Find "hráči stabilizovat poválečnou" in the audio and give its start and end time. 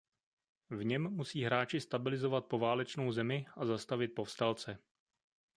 1.43-3.11